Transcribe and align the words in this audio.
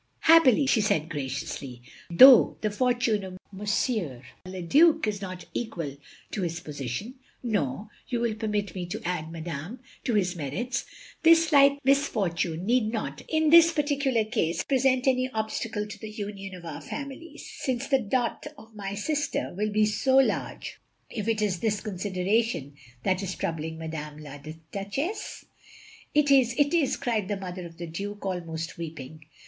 "Happily," 0.21 0.65
she 0.65 0.81
said, 0.81 1.09
graciously, 1.11 1.83
"though 2.09 2.57
the 2.61 2.71
forttine 2.71 3.23
of 3.23 3.37
M. 3.53 4.19
le 4.51 4.61
Due 4.63 4.99
is 5.05 5.21
not 5.21 5.45
equal 5.53 5.95
to 6.31 6.41
his 6.41 6.59
position, 6.59 7.19
nor 7.43 7.87
(you 8.07 8.19
will 8.19 8.33
permit 8.33 8.73
me 8.73 8.87
to 8.87 8.99
add, 9.07 9.31
madame) 9.31 9.79
to 10.05 10.15
his 10.15 10.35
merits, 10.35 10.87
this 11.21 11.47
slight 11.49 11.77
misfortune 11.85 12.65
need 12.65 12.91
not, 12.91 13.21
in 13.29 13.51
this 13.51 13.69
OF 13.69 13.75
GROSVENOR 13.75 13.99
SQUARE 13.99 14.11
365 14.11 14.11
particular 14.25 14.25
case, 14.25 14.63
present 14.63 15.07
any 15.07 15.29
obstacle 15.29 15.85
to 15.85 15.99
the 15.99 16.11
tmion 16.11 16.57
of 16.57 16.65
our 16.65 16.81
families, 16.81 17.47
since 17.59 17.85
the 17.87 17.99
dot 17.99 18.47
of 18.57 18.73
my 18.75 18.95
sister 18.95 19.53
will 19.55 19.69
be 19.69 19.85
so 19.85 20.17
large— 20.17 20.79
^if 21.15 21.27
it 21.27 21.43
is 21.43 21.59
this 21.59 21.79
consideration 21.79 22.73
that 23.03 23.21
is 23.21 23.35
troubling 23.35 23.77
Madame 23.77 24.17
la 24.17 24.39
Duchesse 24.39 25.45
—?""It 26.15 26.31
is, 26.31 26.55
it 26.57 26.73
is," 26.73 26.97
cried 26.97 27.27
the 27.27 27.37
mother 27.37 27.67
of 27.67 27.77
the 27.77 27.85
Duke, 27.85 28.25
almost 28.25 28.79
weeping. 28.79 29.25